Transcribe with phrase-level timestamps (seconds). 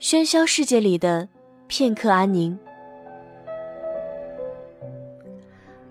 [0.00, 1.28] 喧嚣世界里的
[1.66, 2.56] 片刻安宁。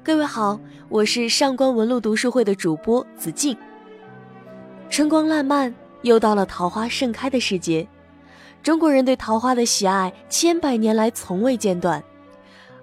[0.02, 0.58] 各位好，
[0.88, 3.56] 我是上官文露读书会的主播子静。
[4.90, 7.86] 春光烂漫，又到了桃花盛开的时节。
[8.64, 12.02] 中国人对桃花的喜爱，千百年来从未间断。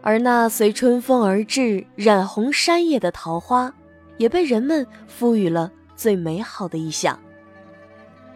[0.03, 3.75] 而那随春风而至、染红山野的桃花，
[4.19, 7.19] 也被人们赋予了最美好的意象。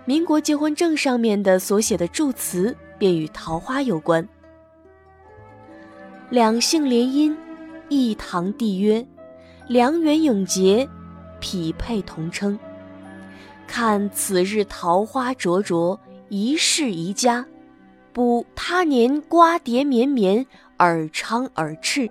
[0.08, 4.26] 民国结婚证上面的所写的祝词，便与桃花有关。
[6.30, 7.36] 两姓联姻，
[7.90, 9.06] 一堂缔约，
[9.66, 10.88] 良缘永结，
[11.40, 12.58] 匹配同称。
[13.66, 16.00] 看此日桃花灼灼，
[16.30, 17.45] 一世一家；
[18.10, 20.46] 补他年瓜瓞绵绵，
[20.78, 22.10] 尔昌尔炽。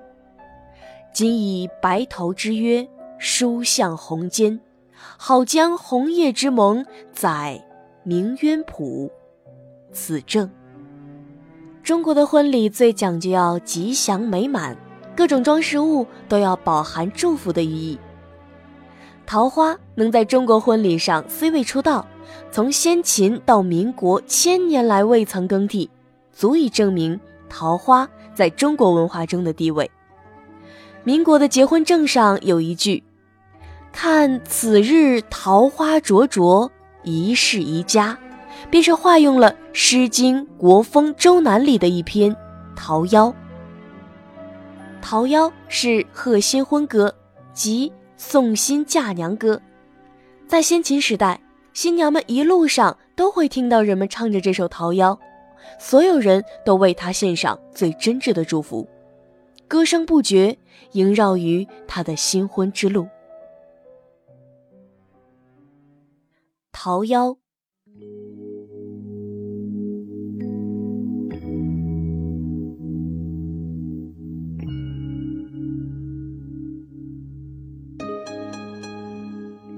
[1.11, 2.87] 今以白头之约，
[3.17, 4.59] 书向红笺，
[5.17, 7.63] 好将红叶之盟载。
[8.07, 9.11] 名渊谱，
[9.91, 10.49] 此正。
[11.83, 14.77] 中国的婚礼最讲究要吉祥美满，
[15.13, 17.99] 各种装饰物都要饱含祝福的寓意。
[19.25, 22.07] 桃花能在中国婚礼上 C 位出道，
[22.49, 25.89] 从先秦到民国千年来未曾更替，
[26.31, 29.91] 足以证明桃花在中国文化中的地位。
[31.03, 33.03] 民国的结婚证上有一句
[33.91, 36.71] ：“看此日桃花灼灼。”
[37.07, 38.17] 一世一家，
[38.69, 42.31] 便是化用了《诗经·国风·周南》里的一篇
[42.75, 43.09] 《桃夭》。
[45.01, 47.13] 《桃夭》是贺新婚歌，
[47.53, 49.61] 即送新嫁娘歌。
[50.47, 51.39] 在先秦时代，
[51.73, 55.15] 新娘们一路上都会听到人们唱着这首《桃夭》，
[55.79, 58.85] 所有人都为她献上最真挚的祝福，
[59.67, 60.57] 歌声不绝，
[60.91, 63.07] 萦绕于她的新婚之路。
[66.71, 67.37] 桃夭，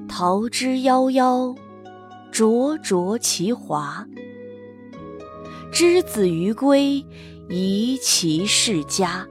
[0.07, 1.57] 桃之夭夭，
[2.31, 4.05] 灼灼其华。
[5.71, 7.05] 之子于归，
[7.47, 9.25] 宜其室家。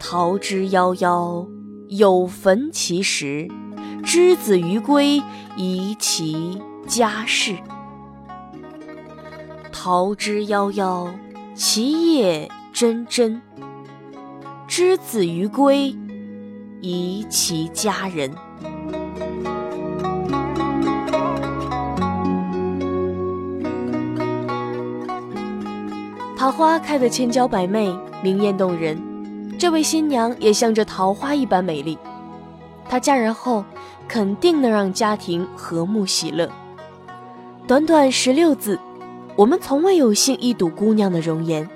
[0.00, 1.46] 桃之夭夭，
[1.88, 3.46] 有逢其实。
[4.04, 5.22] 之子于归，
[5.56, 7.56] 宜其家室。
[9.72, 11.08] 桃之夭夭，
[11.54, 13.40] 其叶蓁蓁。
[14.68, 15.96] 之子于归，
[16.82, 18.30] 宜其家人。
[26.36, 28.98] 桃花开得千娇百媚，明艳动人。
[29.58, 31.98] 这位新娘也像这桃花一般美丽。
[32.86, 33.64] 她嫁人后。
[34.08, 36.50] 肯定能让家庭和睦喜乐。
[37.66, 38.78] 短短十六字，
[39.36, 41.68] 我们从未有幸一睹姑娘的容颜，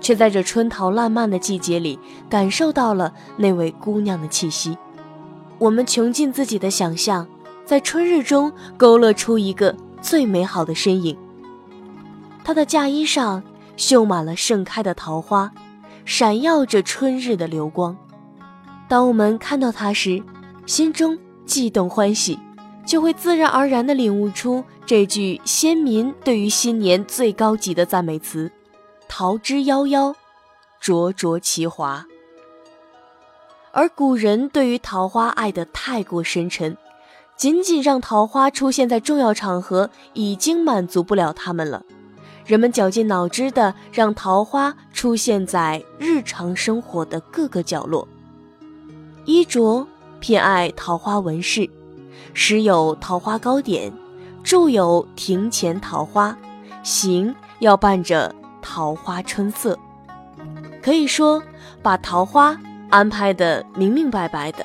[0.00, 1.98] 却在这春桃烂漫的季节里，
[2.28, 4.78] 感受到了那位姑娘的气息。
[5.58, 7.26] 我们穷尽自己的想象，
[7.64, 11.16] 在春日中勾勒出一个最美好的身影。
[12.44, 13.42] 她的嫁衣上
[13.76, 15.50] 绣满了盛开的桃花，
[16.04, 17.96] 闪耀着春日的流光。
[18.88, 20.22] 当我们看到她时，
[20.66, 21.18] 心中。
[21.46, 22.38] 悸动欢喜，
[22.86, 28.50] 就会自然而然地领悟出这句先民对于新年最高级的赞美词
[29.08, 30.14] ：“桃之夭夭，
[30.80, 32.06] 灼灼其华。”
[33.72, 36.76] 而古人对于桃花爱得太过深沉，
[37.36, 41.82] 仅仅让桃花出现在重要场合已经满足不了他们了。
[42.44, 48.06] 人们绞尽脑汁地让桃花出现在日常生活的各个角落，
[49.24, 49.86] 衣着。
[50.22, 51.68] 偏爱桃花纹饰，
[52.32, 53.92] 时有桃花糕点，
[54.44, 56.38] 住有庭前桃花，
[56.84, 58.32] 行要伴着
[58.62, 59.76] 桃花春色，
[60.80, 61.42] 可以说
[61.82, 62.56] 把桃花
[62.88, 64.64] 安排的明明白白的。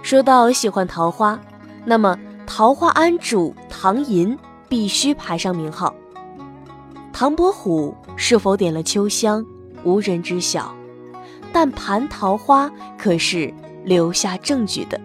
[0.00, 1.38] 说到喜欢桃花，
[1.84, 4.34] 那么桃花庵主唐寅
[4.66, 5.94] 必须排上名号。
[7.12, 9.44] 唐伯虎是否点了秋香，
[9.84, 10.74] 无人知晓，
[11.52, 13.52] 但盘桃花可是。
[13.84, 14.98] 留下证据的《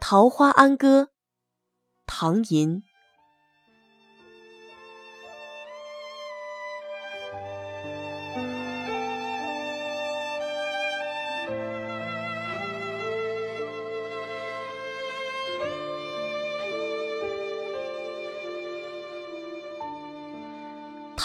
[0.00, 1.02] 桃花庵歌》，
[2.06, 2.87] 唐寅。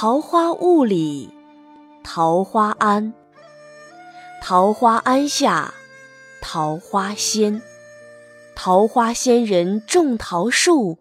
[0.04, 1.30] 桃花坞里，
[2.04, 3.14] 桃花庵。
[4.42, 5.74] 桃花庵下，
[6.42, 7.62] 桃花仙。
[8.54, 10.98] 桃花仙人种桃树，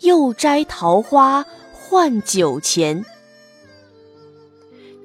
[0.00, 3.06] 又摘桃花换酒钱。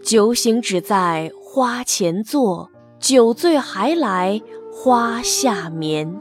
[0.03, 2.69] 酒醒只在花前坐，
[2.99, 4.41] 酒醉还来
[4.73, 6.19] 花下眠。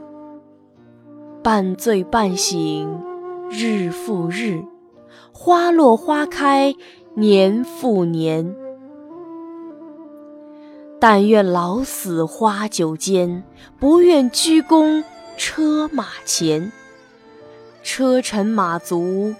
[1.43, 3.03] 半醉半醒
[3.49, 4.63] 日复日，
[5.33, 6.73] 花落花开
[7.15, 8.55] 年复年。
[10.99, 13.43] 但愿老死花酒间，
[13.79, 15.03] 不愿鞠躬
[15.35, 16.71] 车马前。
[17.83, 19.33] 车尘马足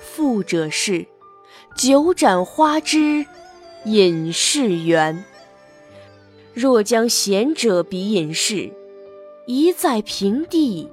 [0.00, 1.06] 富者事，
[1.74, 3.26] 酒盏花枝
[3.86, 5.24] 隐士缘。
[6.52, 8.70] 若将贤者比隐士，
[9.46, 10.88] 一在平地，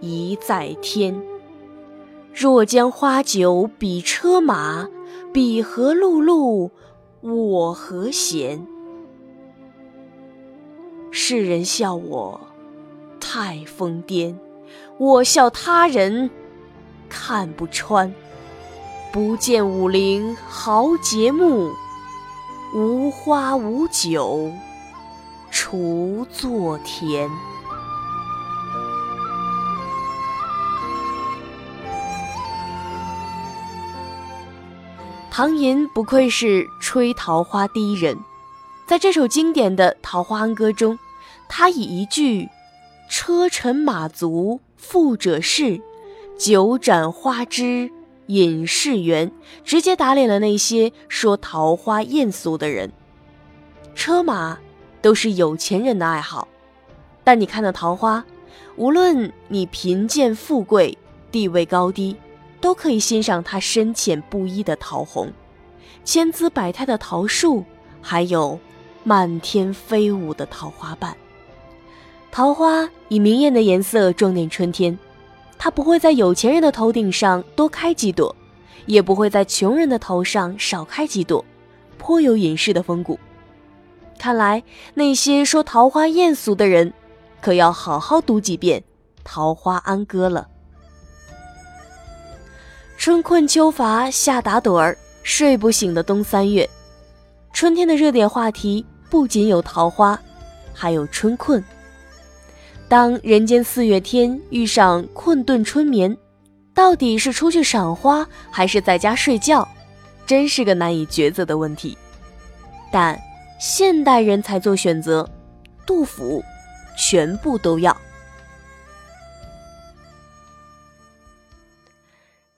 [0.00, 1.20] 一在天。
[2.34, 4.88] 若将花酒比车马，
[5.36, 6.70] 彼何碌碌，
[7.20, 8.66] 我何闲？
[11.10, 12.40] 世人笑我
[13.20, 14.34] 太疯癫，
[14.96, 16.30] 我笑他人
[17.10, 18.14] 看不穿。
[19.12, 21.70] 不见武陵豪杰墓，
[22.74, 24.50] 无花无酒
[25.52, 27.28] 锄作田。
[35.36, 38.18] 唐寅不愧是吹桃花第一人，
[38.86, 40.98] 在这首经典的《桃花庵歌》中。
[41.46, 42.48] 他以一句
[43.10, 45.78] “车尘马足富者事，
[46.38, 47.92] 酒盏花枝
[48.28, 49.30] 隐士缘”，
[49.62, 52.90] 直接打脸了那些说桃花艳俗的人。
[53.94, 54.58] 车马
[55.02, 56.48] 都是有钱人的爱好，
[57.22, 58.24] 但你看到桃花，
[58.76, 60.96] 无论你贫贱富贵、
[61.30, 62.16] 地位高低，
[62.60, 65.32] 都可以欣赏它深浅不一的桃红，
[66.04, 67.64] 千姿百态的桃树，
[68.00, 68.58] 还有
[69.04, 71.16] 漫天飞舞的桃花瓣。
[72.30, 74.98] 桃花以明艳的颜色装点春天，
[75.58, 78.34] 它不会在有钱人的头顶上多开几朵，
[78.84, 81.44] 也不会在穷人的头上少开几朵，
[81.98, 83.18] 颇有隐士的风骨。
[84.18, 84.62] 看来
[84.94, 86.92] 那些说桃花艳俗的人，
[87.40, 88.80] 可要好好读几遍
[89.24, 90.48] 《桃花庵歌》了。
[93.06, 96.68] 春困秋乏夏打盹儿，睡不醒的冬三月，
[97.52, 100.20] 春天的热点话题不仅有桃花，
[100.74, 101.62] 还有春困。
[102.88, 106.16] 当人间四月天遇上困顿春眠，
[106.74, 109.68] 到底是出去赏花还是在家睡觉，
[110.26, 111.96] 真是个难以抉择的问题。
[112.90, 113.16] 但
[113.60, 115.24] 现代人才做选择，
[115.86, 116.42] 杜甫
[116.98, 117.96] 全部都要。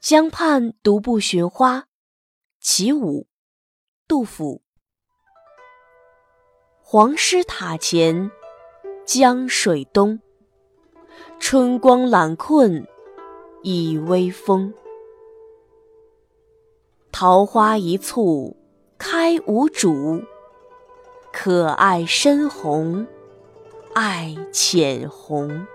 [0.09, 1.85] 江畔独步寻花，
[2.61, 3.27] 其五，
[4.07, 4.63] 杜甫。
[6.81, 8.31] 黄师塔前。
[9.05, 10.19] 江水东，
[11.39, 12.89] 春光懒困
[13.63, 14.73] 倚微风。
[17.13, 18.57] 桃花一簇
[18.97, 20.23] 开无主，
[21.35, 23.07] 可爱深红
[23.95, 25.67] 爱浅红。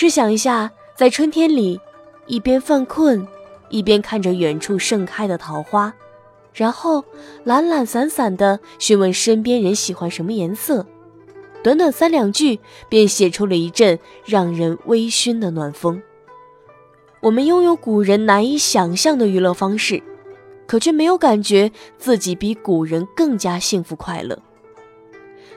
[0.00, 1.80] 试想一下，在春天里，
[2.28, 3.26] 一边犯困，
[3.68, 5.92] 一边看着远处盛开的桃花。
[6.54, 7.04] 然后
[7.42, 10.86] 懒懒散散地询问身边人喜欢什么颜色，
[11.64, 16.00] 短短三两句便写出了一阵让人微醺的暖风。
[17.20, 20.00] 我们拥有古人难以想象的娱乐方式，
[20.68, 24.38] 可却没有感觉自己比古人更加幸福快乐。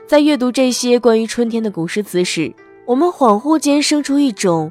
[0.04, 2.52] 在阅读这些关于春天的古诗词时，
[2.84, 4.70] 我们恍惚间生出一种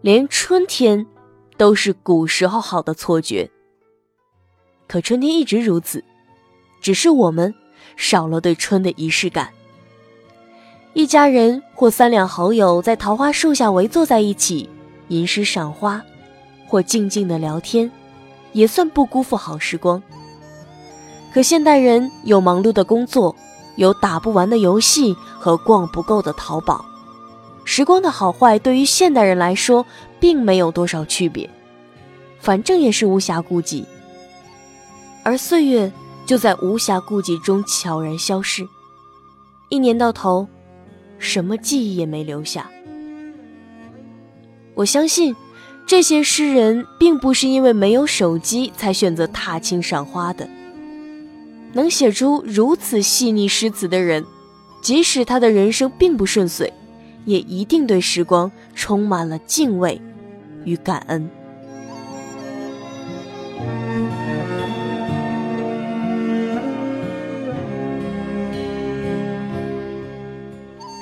[0.00, 1.06] 连春天
[1.56, 3.48] 都是古时候好的错觉。
[4.88, 6.02] 可春天一直如此，
[6.80, 7.54] 只是我们
[7.96, 9.48] 少了对春的仪式感。
[10.92, 14.68] 一家人或三两好友在桃花树下围坐在一起，
[15.08, 16.02] 吟诗赏花，
[16.66, 17.90] 或静静的聊天，
[18.52, 20.02] 也算不辜负好时光。
[21.32, 23.34] 可现代人有忙碌的工作，
[23.76, 26.84] 有打不完的游戏和逛不够的淘宝，
[27.64, 29.86] 时光的好坏对于现代人来说
[30.18, 31.48] 并没有多少区别，
[32.40, 33.84] 反正也是无暇顾及。
[35.22, 35.90] 而岁月
[36.26, 38.66] 就在无暇顾及中悄然消逝，
[39.68, 40.46] 一年到头，
[41.18, 42.68] 什么记忆也没留下。
[44.74, 45.36] 我相信，
[45.86, 50.48] 这些诗人并不是因为没有手机才选择踏青赏花的。
[51.74, 54.24] 能写出如此细腻诗词的人，
[54.82, 56.72] 即使他的人生并不顺遂，
[57.24, 60.00] 也一定对时光充满了敬畏
[60.64, 61.28] 与感恩。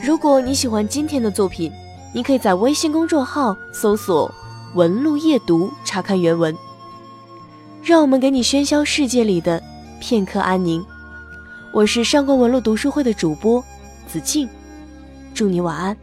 [0.03, 1.71] 如果你喜欢今天的作品，
[2.13, 4.33] 你可以在微信公众号搜索
[4.75, 6.57] “文路夜读”查看原文。
[7.83, 9.63] 让我们给你喧嚣世界里的
[10.01, 10.85] 片刻安宁。
[11.73, 13.63] 我是上官文路读书会的主播
[14.07, 14.49] 子静，
[15.33, 15.97] 祝你晚安。